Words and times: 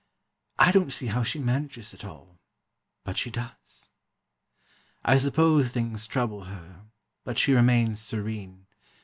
I 0.57 0.71
don't 0.71 0.91
see 0.91 1.05
how 1.05 1.21
she 1.21 1.37
manages 1.37 1.93
it 1.93 2.03
all—but 2.03 3.17
she 3.19 3.29
does. 3.29 3.89
I 5.05 5.19
suppose 5.19 5.69
things 5.69 6.07
trouble 6.07 6.45
her, 6.45 6.85
but 7.23 7.37
she 7.37 7.53
remains 7.53 8.01
serene. 8.01 8.65